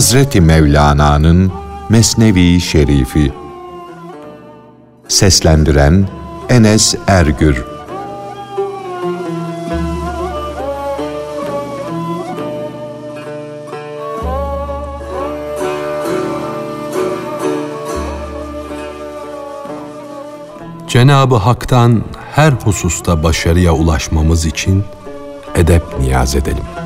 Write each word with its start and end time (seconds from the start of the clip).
Hazreti 0.00 0.40
Mevlana'nın 0.40 1.52
Mesnevi 1.88 2.60
Şerifi 2.60 3.32
Seslendiren 5.08 6.08
Enes 6.48 6.94
Ergür 7.06 7.64
Cenabı 20.88 21.34
Hak'tan 21.34 22.04
her 22.32 22.52
hususta 22.52 23.22
başarıya 23.22 23.72
ulaşmamız 23.72 24.46
için 24.46 24.84
edep 25.54 25.82
niyaz 26.00 26.36
edelim. 26.36 26.79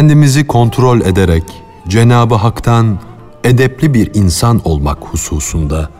Kendimizi 0.00 0.46
kontrol 0.46 1.00
ederek 1.00 1.42
Cenabı 1.88 2.34
Hak'tan 2.34 2.98
edepli 3.44 3.94
bir 3.94 4.10
insan 4.14 4.60
olmak 4.64 4.98
hususunda 5.00 5.90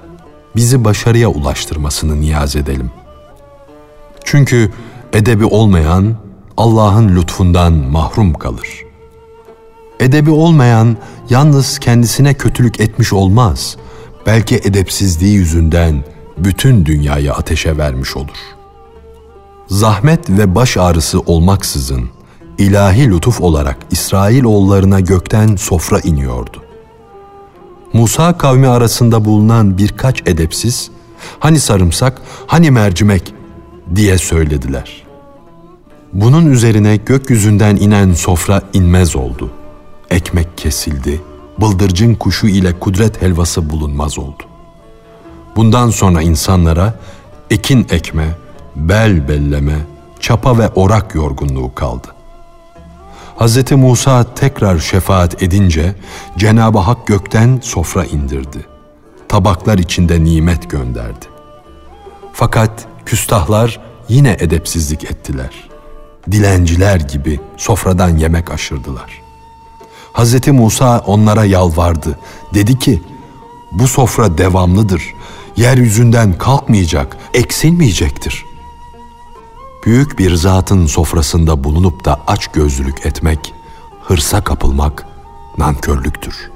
bizi 0.57 0.85
başarıya 0.85 1.29
ulaştırmasını 1.29 2.21
niyaz 2.21 2.57
edelim. 2.57 2.91
Çünkü 4.25 4.73
edebi 5.13 5.45
olmayan 5.45 6.17
Allah'ın 6.57 7.17
lütfundan 7.17 7.73
mahrum 7.73 8.35
kalır.'' 8.35 8.85
Edebi 10.01 10.31
olmayan 10.31 10.97
yalnız 11.31 11.79
kendisine 11.79 12.35
kötülük 12.35 12.81
etmiş 12.81 13.13
olmaz. 13.13 13.77
Belki 14.27 14.57
edepsizliği 14.57 15.35
yüzünden 15.35 16.05
bütün 16.39 16.87
dünyayı 16.87 17.33
ateşe 17.33 17.77
vermiş 17.77 18.17
olur. 18.17 18.41
Zahmet 19.67 20.31
ve 20.31 20.55
baş 20.55 20.77
ağrısı 20.77 21.21
olmaksızın 21.21 22.11
ilahi 22.61 23.11
lütuf 23.11 23.41
olarak 23.41 23.77
İsrail 23.91 24.45
oğullarına 24.45 25.01
gökten 25.01 25.57
sofra 25.57 26.01
iniyordu. 26.01 26.63
Musa 27.93 28.39
kavmi 28.39 28.69
arasında 28.69 29.25
bulunan 29.25 29.79
birkaç 29.79 30.23
edepsiz, 30.27 30.91
hani 31.39 31.59
sarımsak, 31.59 32.23
hani 32.47 32.71
mercimek 32.71 33.35
diye 33.95 34.19
söylediler. 34.19 35.03
Bunun 36.13 36.47
üzerine 36.47 36.97
gökyüzünden 36.97 37.77
inen 37.77 38.13
sofra 38.13 38.63
inmez 38.73 39.17
oldu 39.17 39.51
ekmek 40.11 40.59
kesildi, 40.59 41.21
bıldırcın 41.61 42.15
kuşu 42.15 42.47
ile 42.47 42.79
kudret 42.79 43.23
helvası 43.23 43.71
bulunmaz 43.71 44.19
oldu. 44.19 44.43
Bundan 45.57 45.91
sonra 45.91 46.23
insanlara 46.23 46.95
ekin 47.51 47.87
ekme, 47.91 48.37
bel 48.77 49.29
belleme, 49.29 49.77
çapa 50.21 50.59
ve 50.59 50.69
orak 50.69 51.15
yorgunluğu 51.15 51.75
kaldı. 51.75 52.09
Hz. 53.41 53.73
Musa 53.73 54.35
tekrar 54.35 54.79
şefaat 54.79 55.43
edince 55.43 55.95
Cenab-ı 56.39 56.79
Hak 56.79 57.07
gökten 57.07 57.61
sofra 57.63 58.05
indirdi. 58.05 58.67
Tabaklar 59.29 59.79
içinde 59.79 60.25
nimet 60.25 60.71
gönderdi. 60.71 61.27
Fakat 62.33 62.87
küstahlar 63.07 63.81
yine 64.09 64.37
edepsizlik 64.41 65.05
ettiler. 65.05 65.69
Dilenciler 66.31 67.01
gibi 67.01 67.41
sofradan 67.57 68.17
yemek 68.17 68.51
aşırdılar.'' 68.51 69.31
Hz. 70.15 70.49
Musa 70.49 70.99
onlara 71.07 71.45
yalvardı. 71.45 72.19
Dedi 72.55 72.79
ki, 72.79 73.03
bu 73.73 73.89
sofra 73.89 74.39
devamlıdır. 74.39 75.03
Yeryüzünden 75.57 76.39
kalkmayacak, 76.39 77.17
eksilmeyecektir. 77.35 78.45
Büyük 79.87 80.19
bir 80.19 80.35
zatın 80.35 80.87
sofrasında 80.87 81.65
bulunup 81.65 82.05
da 82.05 82.21
aç 82.27 82.47
gözlülük 82.47 83.07
etmek, 83.07 83.55
hırsa 84.03 84.45
kapılmak 84.45 85.07
nankörlüktür. 85.59 86.51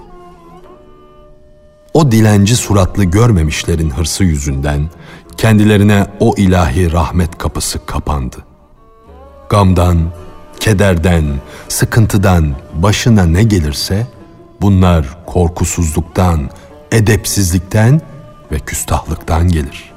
O 1.94 2.12
dilenci 2.12 2.56
suratlı 2.56 3.04
görmemişlerin 3.04 3.90
hırsı 3.90 4.24
yüzünden 4.24 4.90
kendilerine 5.36 6.06
o 6.20 6.34
ilahi 6.36 6.92
rahmet 6.92 7.38
kapısı 7.38 7.86
kapandı. 7.86 8.36
Gamdan, 9.48 9.98
kederden, 10.60 11.24
sıkıntıdan 11.68 12.54
başına 12.74 13.24
ne 13.26 13.42
gelirse 13.42 14.06
bunlar 14.60 15.24
korkusuzluktan, 15.26 16.50
edepsizlikten 16.92 18.00
ve 18.52 18.58
küstahlıktan 18.58 19.48
gelir. 19.48 19.92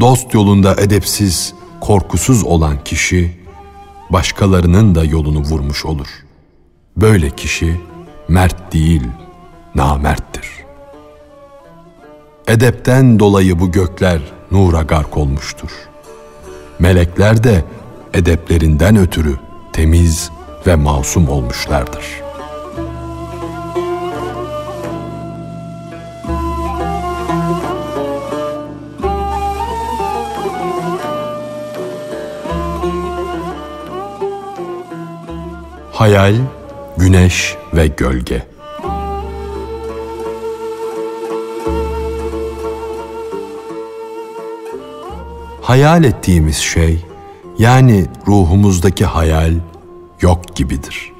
Dost 0.00 0.34
yolunda 0.34 0.74
edepsiz, 0.74 1.54
korkusuz 1.82 2.44
olan 2.44 2.84
kişi 2.84 3.32
başkalarının 4.10 4.94
da 4.94 5.04
yolunu 5.04 5.40
vurmuş 5.40 5.84
olur. 5.84 6.06
Böyle 6.96 7.30
kişi 7.30 7.80
mert 8.28 8.72
değil, 8.72 9.02
namerttir. 9.74 10.48
Edepten 12.48 13.18
dolayı 13.18 13.60
bu 13.60 13.72
gökler 13.72 14.20
nura 14.50 14.82
gark 14.82 15.16
olmuştur. 15.16 15.70
Melekler 16.78 17.44
de 17.44 17.64
edeplerinden 18.14 18.96
ötürü 18.96 19.36
temiz 19.72 20.30
ve 20.66 20.74
masum 20.74 21.28
olmuşlardır. 21.28 22.21
Hayal, 36.02 36.34
güneş 36.96 37.56
ve 37.74 37.86
gölge. 37.86 38.46
Hayal 45.62 46.04
ettiğimiz 46.04 46.56
şey 46.56 47.04
yani 47.58 48.06
ruhumuzdaki 48.26 49.04
hayal 49.04 49.54
yok 50.20 50.56
gibidir. 50.56 51.12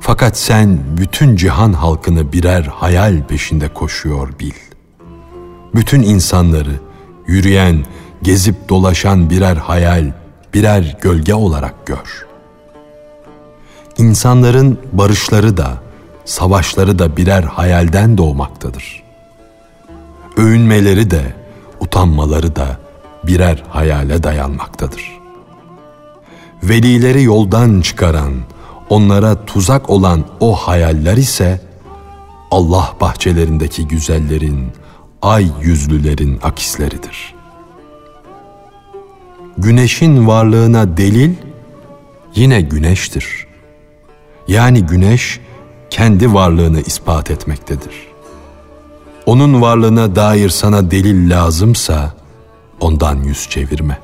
Fakat 0.00 0.38
sen 0.38 0.78
bütün 0.98 1.36
cihan 1.36 1.72
halkını 1.72 2.32
birer 2.32 2.62
hayal 2.62 3.26
peşinde 3.26 3.68
koşuyor 3.68 4.38
bil. 4.38 4.54
Bütün 5.74 6.02
insanları 6.02 6.80
yürüyen, 7.26 7.84
gezip 8.22 8.68
dolaşan 8.68 9.30
birer 9.30 9.56
hayal, 9.56 10.12
birer 10.54 10.96
gölge 11.02 11.34
olarak 11.34 11.86
gör. 11.86 12.29
İnsanların 14.00 14.78
barışları 14.92 15.56
da, 15.56 15.82
savaşları 16.24 16.98
da 16.98 17.16
birer 17.16 17.42
hayalden 17.42 18.18
doğmaktadır. 18.18 19.02
Övünmeleri 20.36 21.10
de, 21.10 21.34
utanmaları 21.80 22.56
da 22.56 22.78
birer 23.24 23.64
hayale 23.68 24.22
dayanmaktadır. 24.22 25.20
Velileri 26.62 27.22
yoldan 27.22 27.80
çıkaran, 27.80 28.32
onlara 28.88 29.44
tuzak 29.44 29.90
olan 29.90 30.24
o 30.40 30.54
hayaller 30.54 31.16
ise 31.16 31.60
Allah 32.50 32.94
bahçelerindeki 33.00 33.88
güzellerin, 33.88 34.72
ay 35.22 35.48
yüzlülerin 35.62 36.40
akisleridir. 36.42 37.34
Güneşin 39.58 40.26
varlığına 40.26 40.96
delil 40.96 41.34
yine 42.34 42.60
güneştir. 42.60 43.49
Yani 44.48 44.86
güneş 44.86 45.40
kendi 45.90 46.34
varlığını 46.34 46.80
ispat 46.80 47.30
etmektedir. 47.30 48.10
Onun 49.26 49.62
varlığına 49.62 50.16
dair 50.16 50.48
sana 50.48 50.90
delil 50.90 51.30
lazımsa 51.30 52.14
ondan 52.80 53.22
yüz 53.22 53.48
çevirme. 53.48 53.98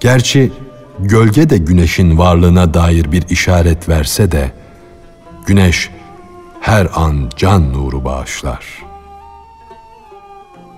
Gerçi 0.00 0.52
gölge 0.98 1.50
de 1.50 1.58
güneşin 1.58 2.18
varlığına 2.18 2.74
dair 2.74 3.12
bir 3.12 3.28
işaret 3.28 3.88
verse 3.88 4.32
de 4.32 4.52
güneş 5.46 5.90
her 6.60 6.88
an 6.94 7.30
can 7.36 7.72
nuru 7.72 8.04
bağışlar. 8.04 8.64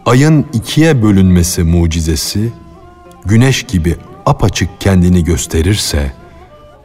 Ayın 0.06 0.46
ikiye 0.52 1.02
bölünmesi 1.02 1.62
mucizesi 1.62 2.52
güneş 3.24 3.62
gibi 3.62 3.96
apaçık 4.26 4.80
kendini 4.80 5.24
gösterirse 5.24 6.12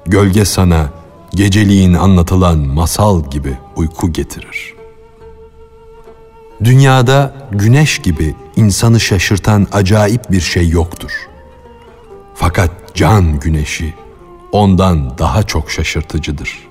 gölge 0.06 0.46
sana 0.46 0.90
geceliğin 1.36 1.94
anlatılan 1.94 2.60
masal 2.60 3.30
gibi 3.30 3.58
uyku 3.76 4.14
getirir. 4.14 4.74
Dünyada 6.64 7.34
güneş 7.52 8.00
gibi 8.00 8.36
insanı 8.56 9.00
şaşırtan 9.00 9.68
acayip 9.72 10.32
bir 10.32 10.42
şey 10.42 10.70
yoktur. 10.70 11.12
Fakat 12.36 12.72
can 12.94 13.40
güneşi 13.40 13.94
ondan 14.52 15.18
daha 15.18 15.44
çok 15.44 15.72
şaşırtıcıdır. 15.72 16.70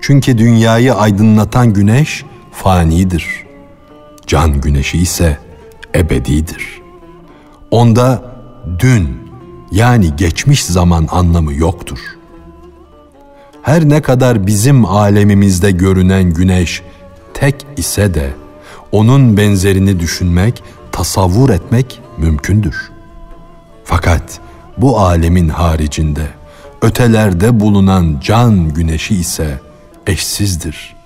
Çünkü 0.00 0.38
dünyayı 0.38 0.94
aydınlatan 0.94 1.72
güneş 1.72 2.24
fanidir. 2.52 3.44
Can 4.26 4.60
güneşi 4.60 4.98
ise 4.98 5.38
ebedidir. 5.94 6.82
Onda 7.70 8.34
dün, 8.78 9.18
yani 9.72 10.16
geçmiş 10.16 10.64
zaman 10.64 11.08
anlamı 11.10 11.54
yoktur. 11.54 11.98
Her 13.64 13.88
ne 13.88 14.02
kadar 14.02 14.46
bizim 14.46 14.84
alemimizde 14.84 15.70
görünen 15.70 16.34
güneş 16.34 16.82
tek 17.34 17.66
ise 17.76 18.14
de 18.14 18.30
onun 18.92 19.36
benzerini 19.36 20.00
düşünmek, 20.00 20.62
tasavvur 20.92 21.50
etmek 21.50 22.00
mümkündür. 22.18 22.90
Fakat 23.84 24.40
bu 24.78 25.00
alemin 25.00 25.48
haricinde 25.48 26.26
ötelerde 26.82 27.60
bulunan 27.60 28.20
can 28.24 28.74
güneşi 28.74 29.14
ise 29.14 29.60
eşsizdir. 30.06 30.96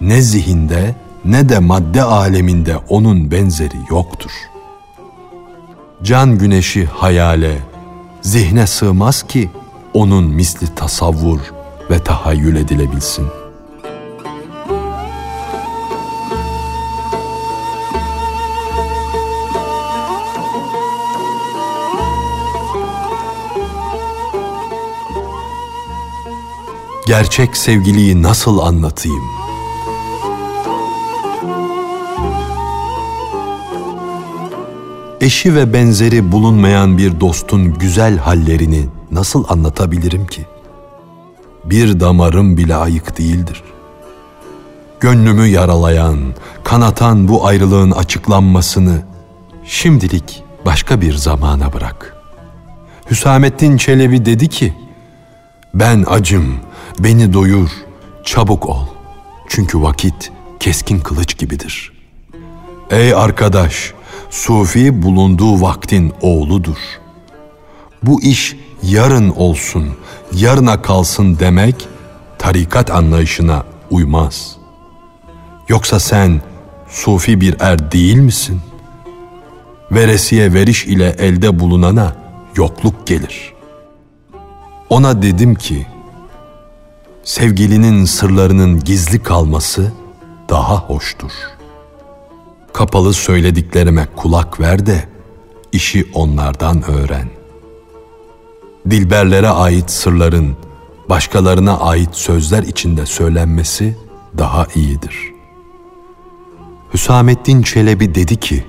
Ne 0.00 0.22
zihinde 0.22 0.94
ne 1.24 1.48
de 1.48 1.58
madde 1.58 2.02
aleminde 2.02 2.76
onun 2.88 3.30
benzeri 3.30 3.78
yoktur. 3.90 4.30
Can 6.02 6.38
güneşi 6.38 6.86
hayale, 6.86 7.58
zihne 8.22 8.66
sığmaz 8.66 9.22
ki 9.22 9.50
onun 9.94 10.24
misli 10.24 10.74
tasavvur 10.74 11.55
ve 11.90 11.98
tahayyül 11.98 12.56
edilebilsin. 12.56 13.26
Gerçek 27.06 27.56
sevgiliyi 27.56 28.22
nasıl 28.22 28.58
anlatayım?'' 28.58 29.46
eşi 35.26 35.54
ve 35.54 35.72
benzeri 35.72 36.32
bulunmayan 36.32 36.98
bir 36.98 37.20
dostun 37.20 37.74
güzel 37.74 38.18
hallerini 38.18 38.86
nasıl 39.10 39.44
anlatabilirim 39.48 40.26
ki? 40.26 40.46
Bir 41.66 42.00
damarım 42.00 42.56
bile 42.56 42.76
ayık 42.76 43.18
değildir. 43.18 43.62
Gönlümü 45.00 45.46
yaralayan, 45.46 46.18
kanatan 46.64 47.28
bu 47.28 47.46
ayrılığın 47.46 47.90
açıklanmasını 47.90 49.02
şimdilik 49.64 50.42
başka 50.66 51.00
bir 51.00 51.14
zamana 51.14 51.72
bırak. 51.72 52.16
Hüsamettin 53.10 53.76
Çelebi 53.76 54.26
dedi 54.26 54.48
ki, 54.48 54.74
ben 55.74 56.04
acım, 56.08 56.56
beni 56.98 57.32
doyur, 57.32 57.70
çabuk 58.24 58.66
ol. 58.66 58.86
Çünkü 59.48 59.82
vakit 59.82 60.32
keskin 60.60 61.00
kılıç 61.00 61.38
gibidir. 61.38 61.92
Ey 62.90 63.14
arkadaş, 63.14 63.92
Sufi 64.30 65.02
bulunduğu 65.02 65.60
vaktin 65.60 66.12
oğludur. 66.20 66.78
Bu 68.02 68.22
iş 68.22 68.56
yarın 68.82 69.30
olsun, 69.30 69.96
yarına 70.32 70.82
kalsın 70.82 71.38
demek 71.38 71.88
tarikat 72.38 72.90
anlayışına 72.90 73.64
uymaz. 73.90 74.56
Yoksa 75.68 76.00
sen 76.00 76.40
sufi 76.88 77.40
bir 77.40 77.56
er 77.60 77.92
değil 77.92 78.16
misin? 78.16 78.60
Veresiye 79.90 80.54
veriş 80.54 80.86
ile 80.86 81.16
elde 81.18 81.58
bulunana 81.58 82.16
yokluk 82.56 83.06
gelir. 83.06 83.54
Ona 84.90 85.22
dedim 85.22 85.54
ki, 85.54 85.86
sevgilinin 87.24 88.04
sırlarının 88.04 88.80
gizli 88.80 89.22
kalması 89.22 89.92
daha 90.48 90.76
hoştur.'' 90.76 91.56
Kapalı 92.76 93.14
söylediklerime 93.14 94.06
kulak 94.16 94.60
ver 94.60 94.86
de 94.86 95.08
işi 95.72 96.06
onlardan 96.14 96.90
öğren. 96.90 97.28
Dilberlere 98.90 99.48
ait 99.48 99.90
sırların 99.90 100.56
başkalarına 101.08 101.78
ait 101.78 102.08
sözler 102.12 102.62
içinde 102.62 103.06
söylenmesi 103.06 103.96
daha 104.38 104.66
iyidir. 104.74 105.32
Hüsamettin 106.94 107.62
Çelebi 107.62 108.14
dedi 108.14 108.36
ki, 108.36 108.64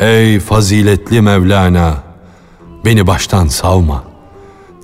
Ey 0.00 0.40
faziletli 0.40 1.20
Mevlana, 1.20 2.02
beni 2.84 3.06
baştan 3.06 3.46
savma. 3.46 4.04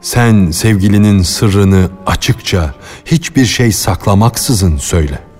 Sen 0.02 0.50
sevgilinin 0.50 1.22
sırrını 1.22 1.90
açıkça, 2.06 2.74
hiçbir 3.04 3.46
şey 3.46 3.72
saklamaksızın 3.72 4.76
söyle 4.76 5.30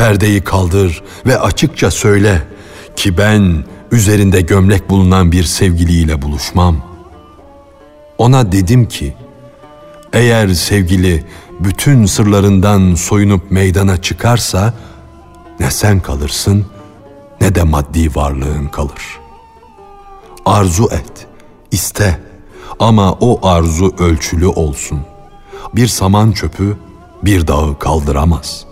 perdeyi 0.00 0.40
kaldır 0.40 1.02
ve 1.26 1.38
açıkça 1.38 1.90
söyle 1.90 2.42
ki 2.96 3.18
ben 3.18 3.64
üzerinde 3.92 4.40
gömlek 4.40 4.90
bulunan 4.90 5.32
bir 5.32 5.44
sevgiliyle 5.44 6.22
buluşmam. 6.22 6.89
Ona 8.20 8.52
dedim 8.52 8.88
ki, 8.88 9.14
eğer 10.12 10.48
sevgili 10.48 11.24
bütün 11.60 12.06
sırlarından 12.06 12.94
soyunup 12.94 13.50
meydana 13.50 14.02
çıkarsa, 14.02 14.74
ne 15.60 15.70
sen 15.70 16.00
kalırsın 16.00 16.66
ne 17.40 17.54
de 17.54 17.62
maddi 17.62 18.14
varlığın 18.14 18.68
kalır. 18.68 19.18
Arzu 20.46 20.88
et, 20.92 21.26
iste 21.70 22.20
ama 22.78 23.12
o 23.12 23.48
arzu 23.48 23.94
ölçülü 23.98 24.46
olsun. 24.46 25.00
Bir 25.74 25.86
saman 25.86 26.32
çöpü 26.32 26.76
bir 27.22 27.46
dağı 27.46 27.78
kaldıramaz.'' 27.78 28.70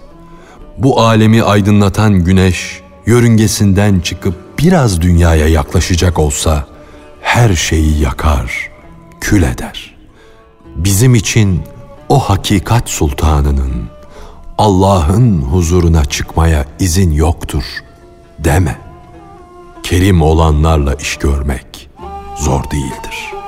bu 0.78 1.00
alemi 1.00 1.42
aydınlatan 1.42 2.24
güneş 2.24 2.80
yörüngesinden 3.06 4.00
çıkıp 4.00 4.34
biraz 4.58 5.00
dünyaya 5.00 5.48
yaklaşacak 5.48 6.18
olsa 6.18 6.66
her 7.20 7.54
şeyi 7.54 8.00
yakar, 8.00 8.70
kül 9.20 9.42
eder. 9.42 9.96
Bizim 10.76 11.14
için 11.14 11.62
o 12.08 12.18
hakikat 12.18 12.88
sultanının 12.88 13.88
Allah'ın 14.58 15.42
huzuruna 15.42 16.04
çıkmaya 16.04 16.64
izin 16.78 17.12
yoktur 17.12 17.64
deme. 18.38 18.78
Kerim 19.82 20.22
olanlarla 20.22 20.94
iş 20.94 21.16
görmek 21.16 21.90
zor 22.36 22.70
değildir.'' 22.70 23.38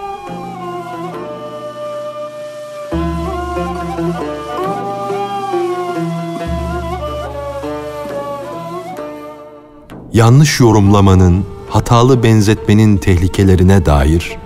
yanlış 10.13 10.61
yorumlamanın, 10.61 11.45
hatalı 11.69 12.23
benzetmenin 12.23 12.97
tehlikelerine 12.97 13.87
dair 13.87 14.37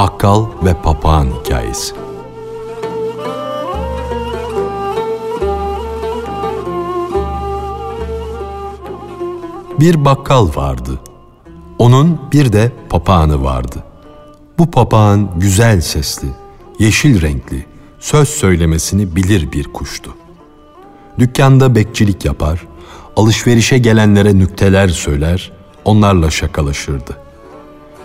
bakkal 0.00 0.46
ve 0.64 0.74
papağan 0.74 1.26
hikayesi. 1.26 1.94
Bir 9.80 10.04
bakkal 10.04 10.48
vardı. 10.56 11.00
Onun 11.78 12.20
bir 12.32 12.52
de 12.52 12.72
papağanı 12.88 13.44
vardı. 13.44 13.84
Bu 14.58 14.70
papağan 14.70 15.30
güzel 15.36 15.80
sesli, 15.80 16.28
yeşil 16.78 17.22
renkli, 17.22 17.66
söz 17.98 18.28
söylemesini 18.28 19.16
bilir 19.16 19.52
bir 19.52 19.64
kuştu. 19.64 20.14
Dükkanda 21.18 21.74
bekçilik 21.74 22.24
yapar, 22.24 22.66
alışverişe 23.16 23.78
gelenlere 23.78 24.38
nükteler 24.38 24.88
söyler, 24.88 25.52
onlarla 25.84 26.30
şakalaşırdı. 26.30 27.29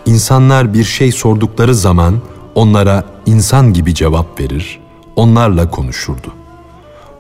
İnsanlar 0.06 0.74
bir 0.74 0.84
şey 0.84 1.12
sordukları 1.12 1.76
zaman 1.76 2.22
onlara 2.56 3.04
insan 3.26 3.74
gibi 3.74 3.96
cevap 3.96 4.40
verir, 4.40 4.80
onlarla 5.16 5.72
konuşurdu. 5.72 6.34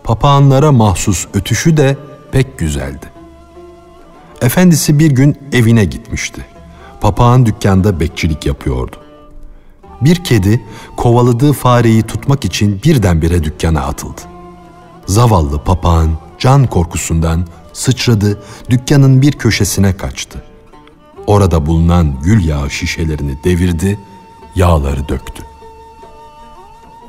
Papağanlara 0.03 0.71
mahsus 0.71 1.27
ötüşü 1.33 1.77
de 1.77 1.97
pek 2.31 2.57
güzeldi. 2.57 3.05
Efendisi 4.41 4.99
bir 4.99 5.11
gün 5.11 5.37
evine 5.51 5.85
gitmişti. 5.85 6.45
Papağan 7.01 7.45
dükkanda 7.45 7.99
bekçilik 7.99 8.45
yapıyordu. 8.45 8.95
Bir 10.01 10.23
kedi 10.23 10.65
kovaladığı 10.97 11.53
fareyi 11.53 12.03
tutmak 12.03 12.45
için 12.45 12.81
birdenbire 12.83 13.43
dükkana 13.43 13.81
atıldı. 13.81 14.21
Zavallı 15.05 15.63
papağan 15.63 16.09
can 16.39 16.67
korkusundan 16.67 17.47
sıçradı, 17.73 18.39
dükkanın 18.69 19.21
bir 19.21 19.31
köşesine 19.31 19.97
kaçtı. 19.97 20.43
Orada 21.27 21.65
bulunan 21.65 22.15
gül 22.24 22.46
yağı 22.46 22.70
şişelerini 22.72 23.44
devirdi, 23.44 24.00
yağları 24.55 25.10
döktü. 25.10 25.44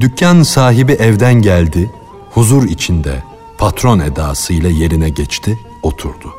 Dükkan 0.00 0.42
sahibi 0.42 0.92
evden 0.92 1.34
geldi, 1.34 1.90
huzur 2.30 2.68
içinde 2.68 3.22
patron 3.58 3.98
edasıyla 3.98 4.70
yerine 4.70 5.08
geçti, 5.08 5.58
oturdu. 5.82 6.34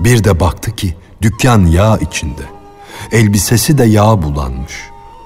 Bir 0.00 0.24
de 0.24 0.40
baktı 0.40 0.76
ki 0.76 0.94
dükkan 1.22 1.66
yağ 1.66 1.98
içinde. 1.98 2.42
Elbisesi 3.12 3.78
de 3.78 3.84
yağ 3.84 4.22
bulanmış. 4.22 4.74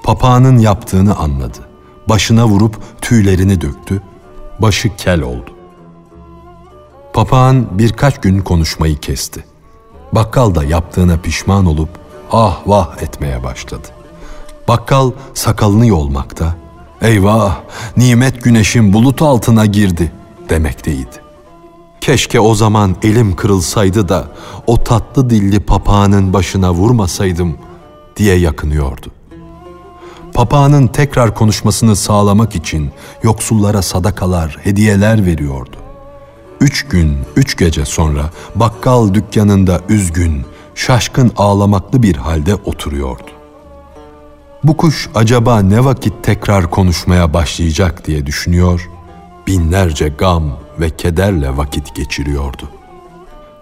Papağanın 0.03 0.57
yaptığını 0.57 1.15
anladı. 1.15 1.69
Başına 2.09 2.47
vurup 2.47 2.75
tüylerini 3.01 3.61
döktü. 3.61 4.01
Başı 4.59 4.95
kel 4.95 5.21
oldu. 5.21 5.51
Papağan 7.13 7.79
birkaç 7.79 8.21
gün 8.21 8.39
konuşmayı 8.39 8.97
kesti. 8.97 9.45
Bakkal 10.15 10.55
da 10.55 10.63
yaptığına 10.63 11.17
pişman 11.17 11.65
olup 11.65 11.89
ah 12.31 12.57
vah 12.65 13.01
etmeye 13.01 13.43
başladı. 13.43 13.87
Bakkal 14.67 15.11
sakalını 15.33 15.87
yolmakta, 15.87 16.55
eyvah 17.01 17.57
nimet 17.97 18.43
güneşin 18.43 18.93
bulut 18.93 19.21
altına 19.21 19.65
girdi 19.65 20.11
demekteydi. 20.49 21.25
Keşke 22.01 22.39
o 22.39 22.55
zaman 22.55 22.95
elim 23.03 23.35
kırılsaydı 23.35 24.09
da 24.09 24.27
o 24.67 24.83
tatlı 24.83 25.29
dilli 25.29 25.59
papağanın 25.59 26.33
başına 26.33 26.73
vurmasaydım 26.73 27.57
diye 28.17 28.35
yakınıyordu. 28.35 29.07
Papağanın 30.33 30.87
tekrar 30.87 31.35
konuşmasını 31.35 31.95
sağlamak 31.95 32.55
için 32.55 32.91
yoksullara 33.23 33.81
sadakalar, 33.81 34.57
hediyeler 34.63 35.25
veriyordu. 35.25 35.84
Üç 36.65 36.87
gün, 36.87 37.17
üç 37.35 37.57
gece 37.57 37.85
sonra 37.85 38.29
bakkal 38.55 39.13
dükkanında 39.13 39.81
üzgün, 39.89 40.45
şaşkın 40.75 41.31
ağlamaklı 41.37 42.03
bir 42.03 42.15
halde 42.15 42.55
oturuyordu. 42.55 43.31
Bu 44.63 44.77
kuş 44.77 45.09
acaba 45.15 45.59
ne 45.59 45.85
vakit 45.85 46.13
tekrar 46.23 46.71
konuşmaya 46.71 47.33
başlayacak 47.33 48.07
diye 48.07 48.25
düşünüyor, 48.25 48.89
binlerce 49.47 50.07
gam 50.07 50.59
ve 50.79 50.89
kederle 50.89 51.57
vakit 51.57 51.95
geçiriyordu. 51.95 52.69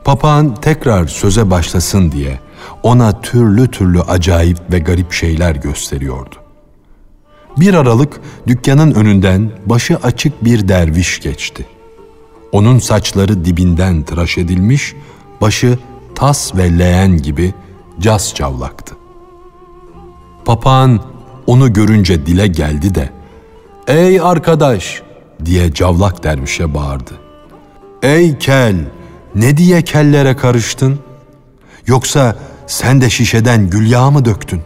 Papağan 0.04 0.56
tekrar 0.56 1.08
söze 1.08 1.52
başlasın 1.52 2.12
diye 2.12 2.40
ona 2.84 3.22
türlü 3.22 3.72
türlü 3.72 4.02
acayip 4.02 4.60
ve 4.72 4.80
garip 4.80 5.12
şeyler 5.12 5.56
gösteriyordu. 5.56 6.36
Bir 7.58 7.74
aralık 7.74 8.22
dükkanın 8.48 8.92
önünden 8.92 9.52
başı 9.66 9.98
açık 9.98 10.46
bir 10.46 10.68
derviş 10.68 11.20
geçti. 11.20 11.66
Onun 12.54 12.80
saçları 12.80 13.46
dibinden 13.46 14.04
tıraş 14.04 14.38
edilmiş, 14.38 14.96
başı 15.42 15.78
tas 16.16 16.56
ve 16.56 16.80
leğen 16.80 17.18
gibi 17.18 17.54
cas 18.00 18.34
cavlaktı. 18.34 18.96
Papağan 20.46 21.00
onu 21.48 21.74
görünce 21.74 22.26
dile 22.26 22.48
geldi 22.48 22.96
de, 22.96 23.10
''Ey 23.88 24.22
arkadaş!'' 24.22 25.04
diye 25.46 25.74
cavlak 25.74 26.24
dervişe 26.24 26.74
bağırdı. 26.74 27.12
''Ey 28.04 28.38
kel! 28.38 28.76
Ne 29.36 29.58
diye 29.58 29.82
kellere 29.82 30.36
karıştın? 30.36 31.00
Yoksa 31.88 32.36
sen 32.68 33.02
de 33.02 33.10
şişeden 33.10 33.70
gül 33.70 33.92
yağı 33.92 34.12
mı 34.12 34.26
döktün?'' 34.26 34.62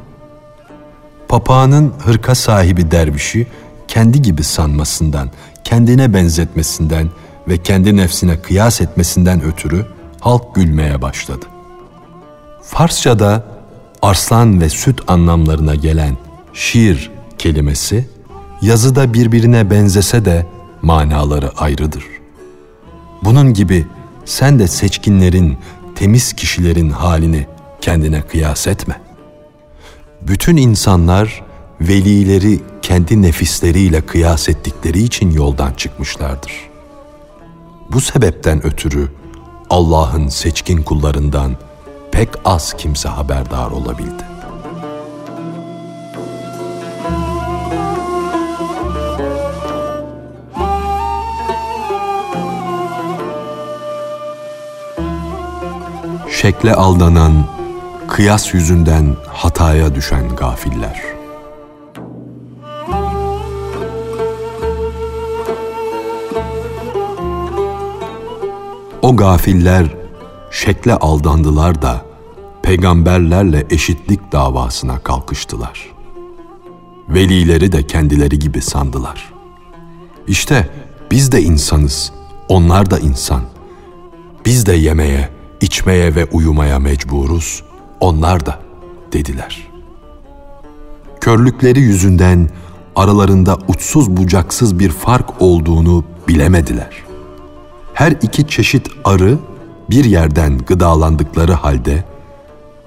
Papağanın 1.27 1.93
hırka 1.99 2.35
sahibi 2.35 2.91
dervişi 2.91 3.47
kendi 3.87 4.21
gibi 4.21 4.43
sanmasından, 4.43 5.29
kendine 5.63 6.13
benzetmesinden 6.13 7.09
ve 7.47 7.57
kendi 7.57 7.95
nefsine 7.95 8.41
kıyas 8.41 8.81
etmesinden 8.81 9.43
ötürü 9.43 9.85
halk 10.19 10.55
gülmeye 10.55 11.01
başladı. 11.01 11.45
Farsçada 12.61 13.43
arslan 14.01 14.61
ve 14.61 14.69
süt 14.69 15.01
anlamlarına 15.07 15.75
gelen 15.75 16.17
şiir 16.53 17.11
kelimesi 17.37 18.07
yazıda 18.61 19.13
birbirine 19.13 19.69
benzese 19.69 20.25
de 20.25 20.45
manaları 20.81 21.49
ayrıdır. 21.57 22.03
Bunun 23.23 23.53
gibi 23.53 23.87
sen 24.25 24.59
de 24.59 24.67
seçkinlerin, 24.67 25.57
temiz 25.95 26.33
kişilerin 26.33 26.89
halini 26.89 27.47
kendine 27.81 28.21
kıyas 28.21 28.67
etme. 28.67 29.01
Bütün 30.21 30.57
insanlar 30.57 31.43
velileri 31.81 32.59
kendi 32.81 33.21
nefisleriyle 33.21 34.01
kıyas 34.01 34.49
ettikleri 34.49 35.03
için 35.03 35.31
yoldan 35.31 35.73
çıkmışlardır. 35.73 36.66
Bu 37.91 38.01
sebepten 38.01 38.65
ötürü 38.65 39.07
Allah'ın 39.69 40.27
seçkin 40.27 40.83
kullarından 40.83 41.55
pek 42.11 42.29
az 42.45 42.73
kimse 42.77 43.09
haberdar 43.09 43.71
olabildi. 43.71 44.23
Şekle 56.31 56.73
aldanan, 56.73 57.45
kıyas 58.07 58.53
yüzünden 58.53 59.15
hataya 59.27 59.95
düşen 59.95 60.35
gafiller. 60.35 61.16
O 69.07 69.15
gafiller 69.15 69.87
şekle 70.51 70.95
aldandılar 70.95 71.81
da 71.81 72.05
peygamberlerle 72.63 73.65
eşitlik 73.69 74.31
davasına 74.31 74.99
kalkıştılar. 74.99 75.91
Velileri 77.09 77.71
de 77.71 77.87
kendileri 77.87 78.39
gibi 78.39 78.61
sandılar. 78.61 79.33
İşte 80.27 80.69
biz 81.11 81.31
de 81.31 81.41
insanız, 81.41 82.13
onlar 82.49 82.91
da 82.91 82.99
insan. 82.99 83.41
Biz 84.45 84.65
de 84.65 84.73
yemeye, 84.73 85.29
içmeye 85.61 86.15
ve 86.15 86.25
uyumaya 86.25 86.79
mecburuz, 86.79 87.63
onlar 87.99 88.45
da 88.45 88.59
dediler. 89.13 89.67
Körlükleri 91.21 91.79
yüzünden 91.79 92.49
aralarında 92.95 93.57
uçsuz 93.67 94.17
bucaksız 94.17 94.79
bir 94.79 94.89
fark 94.89 95.41
olduğunu 95.41 96.03
bilemediler. 96.27 97.06
Her 97.97 98.11
iki 98.11 98.47
çeşit 98.47 98.89
arı 99.03 99.37
bir 99.89 100.05
yerden 100.05 100.57
gıdalandıkları 100.57 101.53
halde 101.53 102.03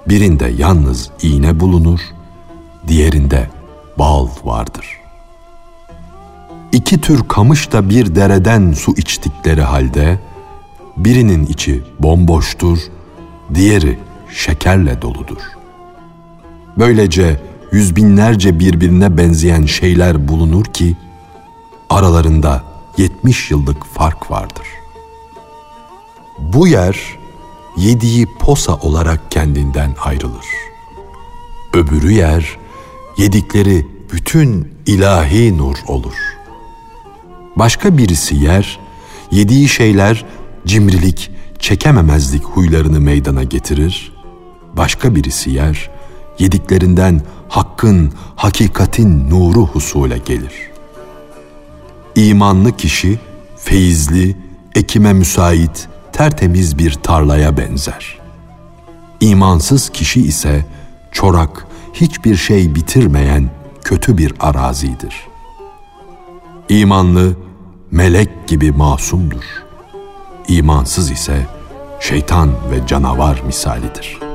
birinde 0.09 0.47
yalnız 0.59 1.11
iğne 1.23 1.61
bulunur, 1.61 2.01
diğerinde 2.87 3.51
bal 3.99 4.29
vardır. 4.45 4.87
İki 6.73 7.01
tür 7.01 7.29
kamış 7.29 7.73
da 7.73 7.91
bir 7.91 8.15
dereden 8.15 8.73
su 8.73 8.95
içtikleri 8.97 9.63
halde 9.63 10.21
birinin 10.97 11.47
içi 11.47 11.83
bomboştur, 12.01 12.79
diğeri 13.55 13.99
şekerle 14.33 15.03
doludur. 15.03 15.43
Böylece 16.79 17.41
yüz 17.73 17.97
binlerce 17.97 18.59
birbirine 18.59 19.17
benzeyen 19.17 19.67
şeyler 19.67 20.29
bulunur 20.29 20.65
ki 20.65 20.97
aralarında 21.91 22.65
yetmiş 22.97 23.51
yıllık 23.51 23.87
fark 23.87 24.31
vardır. 24.31 24.80
Bu 26.41 26.69
yer 26.69 27.19
yediği 27.77 28.27
posa 28.39 28.77
olarak 28.77 29.31
kendinden 29.31 29.95
ayrılır. 30.05 30.47
Öbürü 31.75 32.13
yer 32.13 32.59
yedikleri 33.17 33.87
bütün 34.13 34.75
ilahi 34.87 35.59
nur 35.59 35.77
olur. 35.87 36.15
Başka 37.57 37.99
birisi 37.99 38.37
yer, 38.37 38.81
yediği 39.31 39.69
şeyler 39.69 40.25
cimrilik, 40.67 41.31
çekememezlik 41.59 42.45
huylarını 42.45 43.01
meydana 43.01 43.43
getirir. 43.43 44.13
Başka 44.77 45.15
birisi 45.15 45.51
yer, 45.51 45.91
yediklerinden 46.39 47.23
hakkın, 47.49 48.13
hakikatin 48.37 49.31
nuru 49.31 49.67
husule 49.67 50.19
gelir. 50.19 50.53
İmanlı 52.17 52.77
kişi, 52.77 53.19
feyizli, 53.57 54.37
ekime 54.75 55.13
müsait, 55.13 55.89
tertemiz 56.13 56.79
bir 56.79 56.93
tarlaya 56.93 57.57
benzer. 57.57 58.19
İmansız 59.21 59.91
kişi 59.91 60.23
ise 60.23 60.65
çorak, 61.13 61.67
hiçbir 61.95 62.37
şey 62.37 62.75
bitirmeyen 62.75 63.51
kötü 63.85 64.19
bir 64.19 64.35
arazidir. 64.41 65.15
İmanlı, 66.69 67.37
melek 67.91 68.49
gibi 68.49 68.73
masumdur. 68.73 69.45
İmansız 70.49 71.11
ise 71.11 71.47
şeytan 72.01 72.49
ve 72.49 72.87
canavar 72.87 73.43
misalidir.'' 73.47 74.30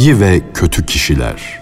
İyi 0.00 0.20
ve 0.20 0.42
kötü 0.54 0.86
kişiler. 0.86 1.60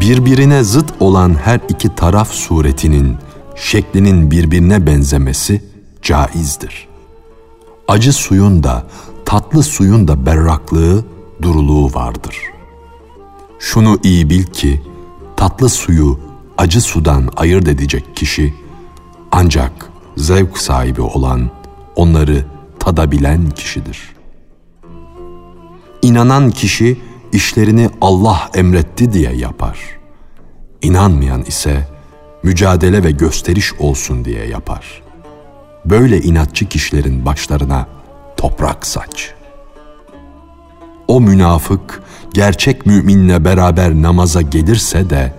Birbirine 0.00 0.64
zıt 0.64 0.92
olan 1.00 1.34
her 1.34 1.60
iki 1.68 1.94
taraf 1.94 2.30
suretinin, 2.30 3.16
şeklinin 3.56 4.30
birbirine 4.30 4.86
benzemesi 4.86 5.64
caizdir. 6.02 6.88
Acı 7.88 8.12
suyun 8.12 8.62
da, 8.62 8.86
tatlı 9.24 9.62
suyun 9.62 10.08
da 10.08 10.26
berraklığı, 10.26 11.04
duruluğu 11.42 11.94
vardır. 11.94 12.36
Şunu 13.58 13.98
iyi 14.02 14.30
bil 14.30 14.44
ki, 14.44 14.82
tatlı 15.36 15.68
suyu 15.68 16.20
acı 16.58 16.80
sudan 16.80 17.28
ayırt 17.36 17.68
edecek 17.68 18.16
kişi, 18.16 18.54
ancak 19.32 19.90
zevk 20.16 20.58
sahibi 20.58 21.00
olan 21.00 21.59
onları 22.00 22.44
tadabilen 22.78 23.50
kişidir. 23.50 23.98
İnanan 26.02 26.50
kişi 26.50 27.00
işlerini 27.32 27.90
Allah 28.00 28.50
emretti 28.54 29.12
diye 29.12 29.32
yapar. 29.32 29.78
İnanmayan 30.82 31.42
ise 31.42 31.88
mücadele 32.42 33.04
ve 33.04 33.10
gösteriş 33.10 33.74
olsun 33.74 34.24
diye 34.24 34.46
yapar. 34.46 35.02
Böyle 35.84 36.20
inatçı 36.20 36.68
kişilerin 36.68 37.26
başlarına 37.26 37.86
toprak 38.36 38.86
saç. 38.86 39.34
O 41.08 41.20
münafık 41.20 42.02
gerçek 42.34 42.86
müminle 42.86 43.44
beraber 43.44 43.94
namaza 43.94 44.42
gelirse 44.42 45.10
de 45.10 45.34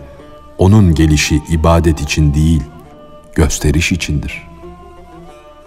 onun 0.58 0.96
gelişi 0.96 1.42
ibadet 1.50 2.02
için 2.02 2.34
değil, 2.34 2.64
gösteriş 3.36 3.92
içindir. 3.92 4.51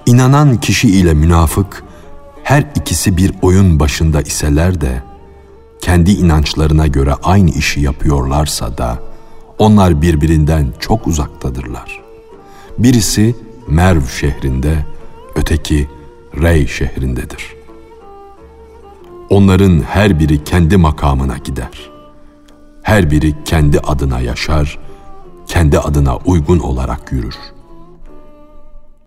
İnanan 0.07 0.57
kişi 0.61 0.89
ile 0.89 1.15
münafık 1.15 1.85
her 2.43 2.67
ikisi 2.75 3.17
bir 3.17 3.33
oyun 3.43 3.81
başında 3.81 4.23
iseler 4.23 4.81
de 4.81 5.03
kendi 5.81 6.11
inançlarına 6.11 6.87
göre 6.87 7.15
aynı 7.23 7.51
işi 7.51 7.81
yapıyorlarsa 7.81 8.79
da 8.79 8.99
onlar 9.59 10.03
birbirinden 10.03 10.73
çok 10.81 11.07
uzaktadırlar. 11.07 12.01
Birisi 12.79 13.35
Merv 13.69 14.07
şehrinde, 14.07 14.87
öteki 15.35 15.89
Rey 16.43 16.67
şehrindedir. 16.67 17.55
Onların 19.31 19.83
her 19.83 20.21
biri 20.21 20.45
kendi 20.45 20.77
makamına 20.77 21.39
gider. 21.39 21.91
Her 22.83 23.11
biri 23.11 23.45
kendi 23.45 23.81
adına 23.81 24.21
yaşar, 24.21 24.79
kendi 25.47 25.79
adına 25.79 26.17
uygun 26.17 26.59
olarak 26.59 27.13
yürür. 27.13 27.37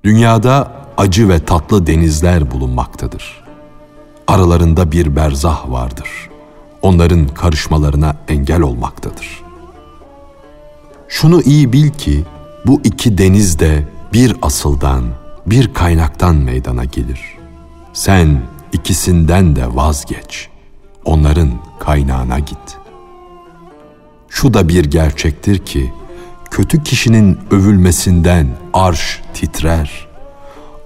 Dünyada 0.04 0.87
acı 0.98 1.30
ve 1.30 1.40
tatlı 1.40 1.88
denizler 1.88 2.52
bulunmaktadır. 2.52 3.44
Aralarında 4.28 4.92
bir 4.92 5.16
berzah 5.16 5.72
vardır. 5.72 6.10
Onların 6.82 7.28
karışmalarına 7.28 8.16
engel 8.28 8.62
olmaktadır. 8.62 9.44
Şunu 11.08 11.42
iyi 11.42 11.74
bil 11.74 11.90
ki 11.90 12.24
bu 12.66 12.82
iki 12.84 13.18
deniz 13.18 13.60
de 13.60 13.88
bir 14.14 14.36
asıldan, 14.42 15.04
bir 15.46 15.74
kaynaktan 15.74 16.36
meydana 16.36 16.86
gelir. 16.86 17.38
Sen 17.94 18.42
ikisinden 18.74 19.56
de 19.56 19.76
vazgeç. 19.76 20.50
Onların 21.06 21.52
kaynağına 21.80 22.40
git. 22.40 22.78
Şu 24.30 24.54
da 24.54 24.68
bir 24.70 24.86
gerçektir 24.86 25.58
ki 25.58 25.94
kötü 26.52 26.84
kişinin 26.84 27.40
övülmesinden 27.52 28.48
arş 28.74 29.22
titrer. 29.34 30.07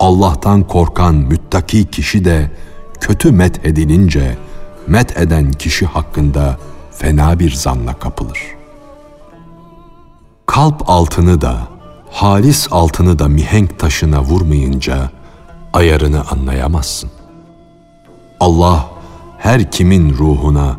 Allah'tan 0.01 0.63
korkan 0.67 1.15
müttaki 1.15 1.85
kişi 1.85 2.25
de 2.25 2.51
kötü 3.01 3.31
met 3.31 3.65
edilince 3.65 4.37
met 4.87 5.17
eden 5.17 5.51
kişi 5.51 5.85
hakkında 5.85 6.57
fena 6.91 7.39
bir 7.39 7.51
zanla 7.51 7.93
kapılır. 7.93 8.39
Kalp 10.45 10.89
altını 10.89 11.41
da, 11.41 11.57
halis 12.11 12.67
altını 12.71 13.19
da 13.19 13.27
mihenk 13.27 13.79
taşına 13.79 14.21
vurmayınca 14.21 15.09
ayarını 15.73 16.23
anlayamazsın. 16.31 17.09
Allah 18.39 18.89
her 19.37 19.71
kimin 19.71 20.13
ruhuna 20.13 20.77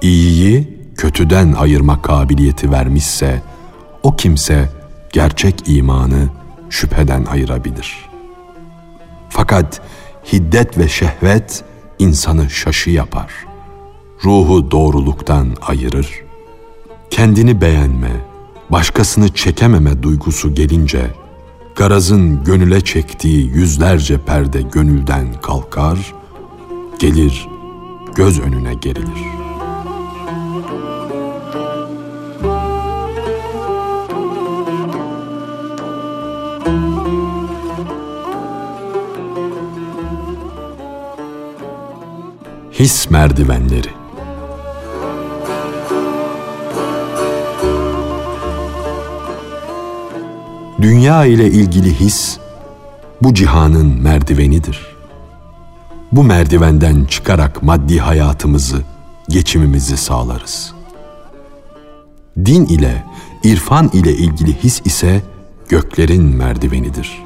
iyiyi 0.00 0.78
kötüden 0.96 1.52
ayırma 1.52 2.02
kabiliyeti 2.02 2.72
vermişse 2.72 3.42
o 4.02 4.16
kimse 4.16 4.68
gerçek 5.12 5.68
imanı 5.68 6.28
şüpheden 6.70 7.24
ayırabilir. 7.24 8.13
Fakat 9.36 9.80
hiddet 10.32 10.78
ve 10.78 10.88
şehvet 10.88 11.64
insanı 11.98 12.50
şaşı 12.50 12.90
yapar. 12.90 13.32
Ruhu 14.24 14.70
doğruluktan 14.70 15.56
ayırır. 15.62 16.24
Kendini 17.10 17.60
beğenme, 17.60 18.10
başkasını 18.70 19.28
çekememe 19.28 20.02
duygusu 20.02 20.54
gelince 20.54 21.10
garazın 21.76 22.44
gönüle 22.44 22.80
çektiği 22.80 23.46
yüzlerce 23.46 24.18
perde 24.18 24.62
gönülden 24.62 25.26
kalkar, 25.42 26.14
gelir 26.98 27.48
göz 28.16 28.40
önüne 28.40 28.74
gerilir.'' 28.74 29.43
His 42.84 43.10
merdivenleri 43.10 43.88
Dünya 50.82 51.24
ile 51.24 51.46
ilgili 51.46 52.00
his 52.00 52.38
bu 53.22 53.34
cihanın 53.34 54.02
merdivenidir. 54.02 54.96
Bu 56.12 56.24
merdivenden 56.24 57.04
çıkarak 57.04 57.62
maddi 57.62 57.98
hayatımızı, 57.98 58.82
geçimimizi 59.28 59.96
sağlarız. 59.96 60.72
Din 62.38 62.66
ile, 62.66 63.04
irfan 63.44 63.90
ile 63.92 64.12
ilgili 64.12 64.62
his 64.64 64.82
ise 64.84 65.22
göklerin 65.68 66.24
merdivenidir. 66.24 67.22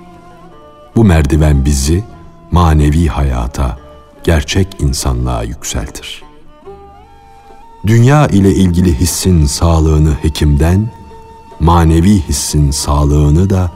Bu 0.96 1.04
merdiven 1.04 1.64
bizi 1.64 2.04
manevi 2.50 3.06
hayata, 3.06 3.87
gerçek 4.28 4.68
insanlığa 4.78 5.42
yükseltir. 5.42 6.22
Dünya 7.86 8.26
ile 8.26 8.54
ilgili 8.54 9.00
hissin 9.00 9.46
sağlığını 9.46 10.14
hekimden, 10.22 10.90
manevi 11.60 12.20
hissin 12.20 12.70
sağlığını 12.70 13.50
da 13.50 13.72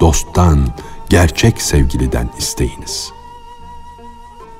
dosttan, 0.00 0.68
gerçek 1.08 1.62
sevgiliden 1.62 2.30
isteyiniz. 2.38 3.12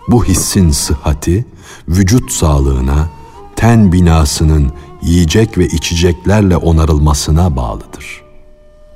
Bu 0.09 0.25
hissin 0.25 0.71
sıhhati, 0.71 1.45
vücut 1.89 2.33
sağlığına, 2.33 3.09
ten 3.57 3.93
binasının 3.93 4.73
yiyecek 5.03 5.59
ve 5.59 5.67
içeceklerle 5.67 6.57
onarılmasına 6.57 7.57
bağlıdır. 7.57 8.23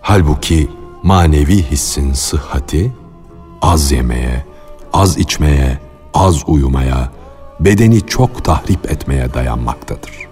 Halbuki 0.01 0.69
manevi 1.03 1.63
hissin 1.63 2.13
sıhhati, 2.13 2.93
az 3.63 3.93
yemeye, 3.93 4.47
az 4.93 5.19
içmeye, 5.19 5.88
az 6.15 6.43
uyumaya, 6.47 7.13
bedeni 7.61 8.07
çok 8.07 8.45
tahrip 8.45 8.91
etmeye 8.93 9.35
dayanmaktadır. 9.35 10.29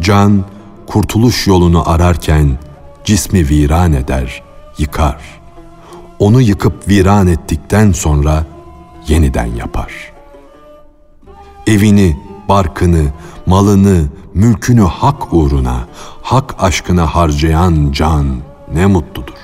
Can, 0.00 0.44
kurtuluş 0.86 1.46
yolunu 1.46 1.90
ararken 1.90 2.58
cismi 3.04 3.48
viran 3.48 3.92
eder, 3.92 4.42
yıkar. 4.78 5.20
Onu 6.18 6.40
yıkıp 6.40 6.88
viran 6.88 7.26
ettikten 7.26 7.92
sonra 7.92 8.44
yeniden 9.08 9.46
yapar. 9.46 9.92
Evini, 11.66 12.16
barkını, 12.48 13.04
malını, 13.46 14.04
mülkünü 14.34 14.82
hak 14.82 15.32
uğruna, 15.32 15.86
hak 16.22 16.54
aşkına 16.58 17.14
harcayan 17.14 17.92
can 17.92 18.36
ne 18.74 18.86
mutludur. 18.86 19.38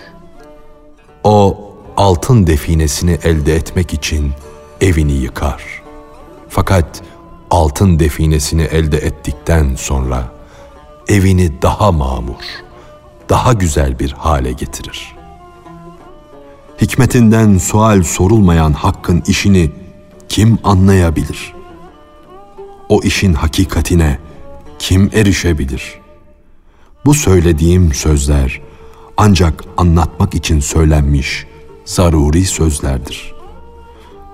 O 1.24 1.58
altın 1.96 2.46
definesini 2.46 3.18
elde 3.22 3.56
etmek 3.56 3.94
için 3.94 4.32
evini 4.80 5.12
yıkar. 5.12 5.82
Fakat 6.48 7.02
altın 7.50 7.98
definesini 7.98 8.62
elde 8.62 8.98
ettikten 8.98 9.74
sonra 9.74 10.32
evini 11.08 11.62
daha 11.62 11.92
mamur, 11.92 12.42
daha 13.28 13.52
güzel 13.52 13.98
bir 13.98 14.12
hale 14.12 14.52
getirir. 14.52 15.16
Hikmetinden 16.80 17.58
sual 17.58 18.02
sorulmayan 18.02 18.72
hakkın 18.72 19.22
işini 19.26 19.70
kim 20.28 20.58
anlayabilir? 20.64 21.54
O 22.88 23.00
işin 23.02 23.34
hakikatine 23.34 24.18
kim 24.78 25.10
erişebilir? 25.14 26.00
Bu 27.04 27.14
söylediğim 27.14 27.94
sözler 27.94 28.60
ancak 29.16 29.64
anlatmak 29.76 30.34
için 30.34 30.60
söylenmiş 30.60 31.46
zaruri 31.84 32.44
sözlerdir.'' 32.44 33.38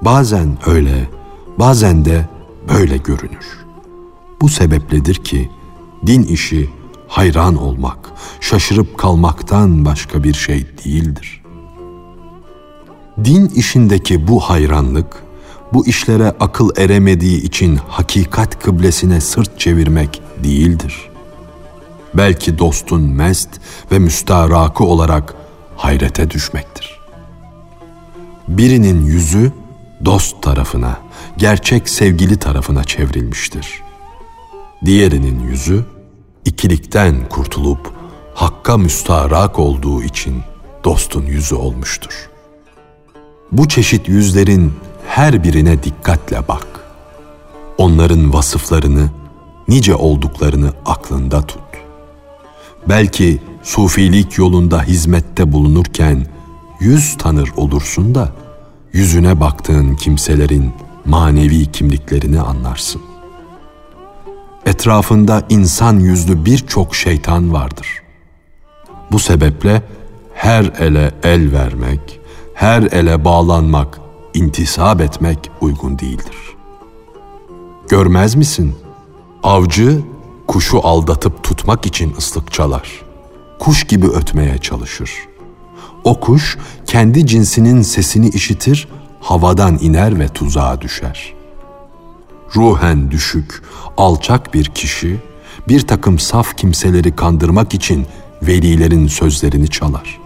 Bazen 0.02 0.58
öyle, 0.66 1.08
bazen 1.58 2.04
de 2.04 2.28
böyle 2.68 2.96
görünür. 2.96 3.64
Bu 4.40 4.48
sebepledir 4.48 5.14
ki 5.14 5.50
din 6.06 6.22
işi 6.22 6.70
hayran 7.08 7.56
olmak, 7.56 8.10
şaşırıp 8.40 8.98
kalmaktan 8.98 9.84
başka 9.84 10.24
bir 10.24 10.34
şey 10.34 10.66
değildir. 10.84 11.42
Din 13.24 13.46
işindeki 13.46 14.28
bu 14.28 14.40
hayranlık, 14.40 15.24
bu 15.72 15.86
işlere 15.86 16.34
akıl 16.40 16.70
eremediği 16.76 17.42
için 17.42 17.76
hakikat 17.88 18.62
kıblesine 18.62 19.20
sırt 19.20 19.60
çevirmek 19.60 20.22
değildir. 20.44 21.10
Belki 22.14 22.58
dostun 22.58 23.02
mest 23.02 23.48
ve 23.92 23.98
müstarakı 23.98 24.84
olarak 24.84 25.34
hayrete 25.76 26.30
düşmektir. 26.30 27.00
Birinin 28.48 29.06
yüzü 29.06 29.52
dost 30.04 30.42
tarafına, 30.42 30.98
gerçek 31.36 31.88
sevgili 31.88 32.36
tarafına 32.36 32.84
çevrilmiştir. 32.84 33.82
Diğerinin 34.84 35.48
yüzü 35.48 35.84
ikilikten 36.44 37.28
kurtulup 37.28 37.92
hakka 38.34 38.76
müstarak 38.76 39.58
olduğu 39.58 40.02
için 40.02 40.42
dostun 40.84 41.26
yüzü 41.26 41.54
olmuştur. 41.54 42.30
Bu 43.52 43.68
çeşit 43.68 44.08
yüzlerin 44.08 44.72
her 45.08 45.44
birine 45.44 45.82
dikkatle 45.82 46.48
bak. 46.48 46.66
Onların 47.78 48.32
vasıflarını, 48.32 49.10
nice 49.68 49.94
olduklarını 49.94 50.72
aklında 50.86 51.46
tut. 51.46 51.60
Belki 52.88 53.42
sufilik 53.62 54.38
yolunda 54.38 54.82
hizmette 54.82 55.52
bulunurken 55.52 56.26
yüz 56.80 57.16
tanır 57.18 57.50
olursun 57.56 58.14
da 58.14 58.32
yüzüne 58.94 59.40
baktığın 59.40 59.94
kimselerin 59.94 60.72
manevi 61.04 61.66
kimliklerini 61.66 62.40
anlarsın. 62.40 63.02
Etrafında 64.66 65.42
insan 65.48 65.98
yüzlü 65.98 66.44
birçok 66.44 66.94
şeytan 66.94 67.52
vardır. 67.52 68.02
Bu 69.12 69.18
sebeple 69.18 69.82
her 70.34 70.64
ele 70.64 71.12
el 71.22 71.52
vermek, 71.52 72.20
her 72.54 72.82
ele 72.82 73.24
bağlanmak, 73.24 74.00
intisap 74.34 75.00
etmek 75.00 75.50
uygun 75.60 75.98
değildir. 75.98 76.36
Görmez 77.88 78.34
misin? 78.34 78.74
Avcı 79.42 80.00
kuşu 80.46 80.86
aldatıp 80.86 81.44
tutmak 81.44 81.86
için 81.86 82.14
ıslık 82.18 82.52
çalar. 82.52 83.02
Kuş 83.58 83.84
gibi 83.84 84.06
ötmeye 84.06 84.58
çalışır. 84.58 85.10
O 86.04 86.20
kuş 86.20 86.58
kendi 86.86 87.26
cinsinin 87.26 87.82
sesini 87.82 88.28
işitir, 88.28 88.88
havadan 89.20 89.78
iner 89.80 90.18
ve 90.18 90.28
tuzağa 90.28 90.80
düşer. 90.80 91.32
Ruhen 92.56 93.10
düşük, 93.10 93.62
alçak 93.96 94.54
bir 94.54 94.64
kişi 94.64 95.16
bir 95.68 95.86
takım 95.86 96.18
saf 96.18 96.56
kimseleri 96.56 97.16
kandırmak 97.16 97.74
için 97.74 98.06
velilerin 98.42 99.06
sözlerini 99.06 99.68
çalar. 99.68 100.20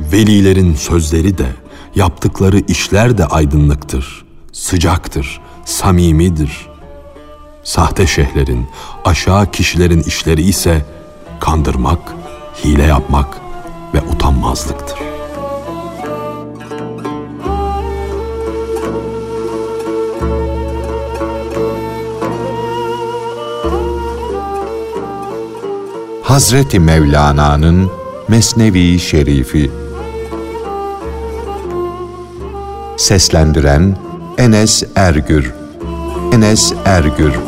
Velilerin 0.00 0.74
sözleri 0.74 1.38
de, 1.38 1.48
yaptıkları 1.94 2.58
işler 2.58 3.18
de 3.18 3.26
aydınlıktır, 3.26 4.24
sıcaktır, 4.52 5.40
samimidir. 5.64 6.68
Sahte 7.62 8.06
şeyhlerin, 8.06 8.66
aşağı 9.04 9.50
kişilerin 9.50 10.02
işleri 10.02 10.42
ise 10.42 10.86
kandırmak, 11.40 11.98
hile 12.64 12.82
yapmak 12.82 13.47
ve 13.94 14.00
utanmazlıktır. 14.00 14.98
Hazreti 26.22 26.80
Mevlana'nın 26.80 27.90
Mesnevi 28.28 28.98
Şerifi. 28.98 29.70
Seslendiren 32.96 33.96
Enes 34.38 34.82
Ergür. 34.96 35.52
Enes 36.32 36.72
Ergür 36.84 37.47